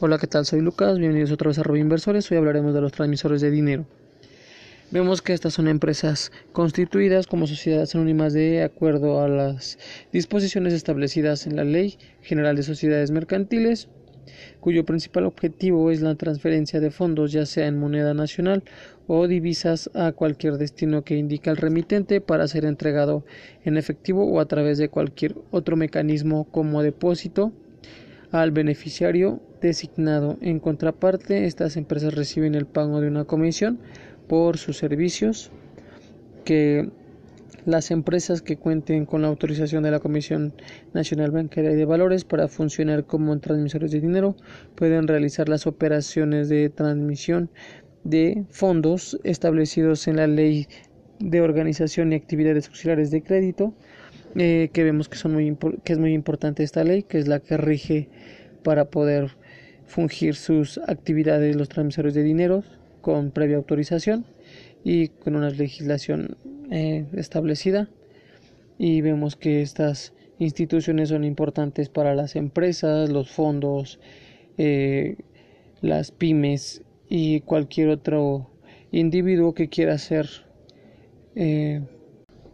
Hola, 0.00 0.18
¿qué 0.18 0.28
tal? 0.28 0.46
Soy 0.46 0.60
Lucas, 0.60 0.96
bienvenidos 0.96 1.32
otra 1.32 1.48
vez 1.48 1.58
a 1.58 1.64
Robo 1.64 1.76
Inversores. 1.76 2.30
Hoy 2.30 2.36
hablaremos 2.36 2.72
de 2.72 2.80
los 2.80 2.92
transmisores 2.92 3.40
de 3.40 3.50
dinero. 3.50 3.84
Vemos 4.92 5.22
que 5.22 5.32
estas 5.32 5.54
son 5.54 5.66
empresas 5.66 6.30
constituidas 6.52 7.26
como 7.26 7.48
sociedades 7.48 7.96
anónimas 7.96 8.32
de 8.32 8.62
acuerdo 8.62 9.20
a 9.20 9.26
las 9.26 9.76
disposiciones 10.12 10.72
establecidas 10.72 11.48
en 11.48 11.56
la 11.56 11.64
Ley 11.64 11.98
General 12.22 12.54
de 12.54 12.62
Sociedades 12.62 13.10
Mercantiles, 13.10 13.88
cuyo 14.60 14.84
principal 14.84 15.24
objetivo 15.24 15.90
es 15.90 16.00
la 16.00 16.14
transferencia 16.14 16.78
de 16.78 16.92
fondos, 16.92 17.32
ya 17.32 17.44
sea 17.44 17.66
en 17.66 17.80
moneda 17.80 18.14
nacional 18.14 18.62
o 19.08 19.26
divisas, 19.26 19.90
a 19.94 20.12
cualquier 20.12 20.58
destino 20.58 21.02
que 21.02 21.16
indica 21.16 21.50
el 21.50 21.56
remitente 21.56 22.20
para 22.20 22.46
ser 22.46 22.66
entregado 22.66 23.24
en 23.64 23.76
efectivo 23.76 24.30
o 24.30 24.38
a 24.38 24.46
través 24.46 24.78
de 24.78 24.90
cualquier 24.90 25.34
otro 25.50 25.74
mecanismo 25.74 26.44
como 26.52 26.84
depósito 26.84 27.52
al 28.30 28.52
beneficiario 28.52 29.40
designado. 29.66 30.36
En 30.40 30.60
contraparte, 30.60 31.46
estas 31.46 31.76
empresas 31.76 32.14
reciben 32.14 32.54
el 32.54 32.66
pago 32.66 33.00
de 33.00 33.08
una 33.08 33.24
comisión 33.24 33.78
por 34.28 34.58
sus 34.58 34.76
servicios 34.76 35.50
que 36.44 36.90
las 37.64 37.90
empresas 37.90 38.40
que 38.40 38.56
cuenten 38.56 39.04
con 39.04 39.22
la 39.22 39.28
autorización 39.28 39.82
de 39.82 39.90
la 39.90 40.00
Comisión 40.00 40.54
Nacional 40.94 41.30
Bancaria 41.30 41.72
y 41.72 41.76
de 41.76 41.84
Valores 41.84 42.24
para 42.24 42.48
funcionar 42.48 43.04
como 43.04 43.38
transmisores 43.40 43.90
de 43.90 44.00
dinero 44.00 44.36
pueden 44.74 45.06
realizar 45.06 45.48
las 45.48 45.66
operaciones 45.66 46.48
de 46.48 46.70
transmisión 46.70 47.50
de 48.04 48.44
fondos 48.48 49.18
establecidos 49.24 50.08
en 50.08 50.16
la 50.16 50.26
Ley 50.26 50.66
de 51.18 51.40
Organización 51.40 52.12
y 52.12 52.16
Actividades 52.16 52.68
Auxiliares 52.68 53.10
de 53.10 53.22
Crédito 53.22 53.74
eh, 54.36 54.70
que 54.72 54.84
vemos 54.84 55.08
que, 55.08 55.16
son 55.16 55.32
muy 55.32 55.56
que 55.84 55.92
es 55.92 55.98
muy 55.98 56.12
importante 56.12 56.62
esta 56.62 56.84
ley, 56.84 57.02
que 57.02 57.18
es 57.18 57.28
la 57.28 57.40
que 57.40 57.56
rige 57.56 58.08
para 58.62 58.86
poder 58.86 59.36
fungir 59.88 60.36
sus 60.36 60.78
actividades 60.86 61.56
los 61.56 61.68
transmisores 61.68 62.14
de 62.14 62.22
dinero 62.22 62.62
con 63.00 63.32
previa 63.32 63.56
autorización 63.56 64.24
y 64.84 65.08
con 65.08 65.34
una 65.34 65.50
legislación 65.50 66.36
eh, 66.70 67.06
establecida. 67.14 67.88
Y 68.78 69.00
vemos 69.00 69.34
que 69.34 69.62
estas 69.62 70.12
instituciones 70.38 71.08
son 71.08 71.24
importantes 71.24 71.88
para 71.88 72.14
las 72.14 72.36
empresas, 72.36 73.10
los 73.10 73.28
fondos, 73.30 73.98
eh, 74.56 75.16
las 75.80 76.12
pymes 76.12 76.82
y 77.08 77.40
cualquier 77.40 77.88
otro 77.88 78.48
individuo 78.92 79.54
que 79.54 79.68
quiera 79.68 79.94
hacer 79.94 80.28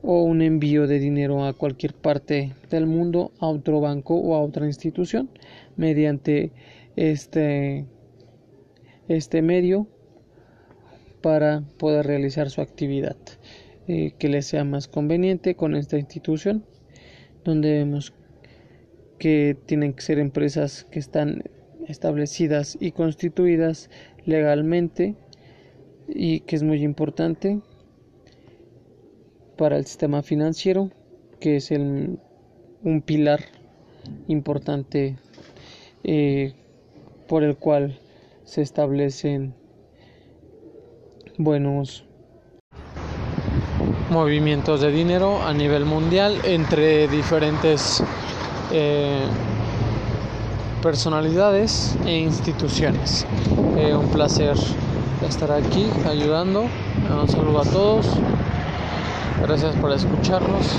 o 0.06 0.22
un 0.22 0.42
envío 0.42 0.86
de 0.86 0.98
dinero 0.98 1.44
a 1.44 1.54
cualquier 1.54 1.94
parte 1.94 2.52
del 2.70 2.86
mundo 2.86 3.32
a 3.38 3.46
otro 3.46 3.80
banco 3.80 4.14
o 4.16 4.34
a 4.34 4.42
otra 4.42 4.66
institución 4.66 5.30
mediante 5.76 6.52
este, 6.96 7.86
este 9.08 9.42
medio 9.42 9.86
para 11.20 11.62
poder 11.78 12.06
realizar 12.06 12.50
su 12.50 12.60
actividad 12.60 13.16
eh, 13.88 14.12
que 14.18 14.28
le 14.28 14.42
sea 14.42 14.64
más 14.64 14.88
conveniente 14.88 15.54
con 15.54 15.74
esta 15.74 15.98
institución 15.98 16.64
donde 17.44 17.72
vemos 17.72 18.12
que 19.18 19.56
tienen 19.66 19.92
que 19.92 20.02
ser 20.02 20.18
empresas 20.18 20.84
que 20.90 20.98
están 20.98 21.44
establecidas 21.86 22.76
y 22.80 22.92
constituidas 22.92 23.90
legalmente 24.24 25.14
y 26.08 26.40
que 26.40 26.56
es 26.56 26.62
muy 26.62 26.82
importante 26.82 27.60
para 29.56 29.76
el 29.76 29.86
sistema 29.86 30.22
financiero, 30.22 30.90
que 31.40 31.56
es 31.56 31.70
el, 31.70 32.18
un 32.82 33.02
pilar 33.02 33.40
importante 34.28 35.16
eh, 36.02 36.54
por 37.28 37.42
el 37.42 37.56
cual 37.56 37.98
se 38.44 38.62
establecen 38.62 39.54
buenos 41.38 42.04
movimientos 44.10 44.80
de 44.80 44.92
dinero 44.92 45.42
a 45.42 45.52
nivel 45.52 45.84
mundial 45.84 46.40
entre 46.44 47.08
diferentes 47.08 48.02
eh, 48.72 49.24
personalidades 50.82 51.96
e 52.06 52.18
instituciones. 52.18 53.26
Eh, 53.76 53.96
un 53.96 54.08
placer 54.08 54.56
estar 55.28 55.50
aquí 55.52 55.88
ayudando. 56.06 56.66
Un 57.10 57.28
saludo 57.28 57.60
a 57.60 57.64
todos. 57.64 58.06
Gracias 59.42 59.74
por 59.76 59.92
escucharnos. 59.92 60.78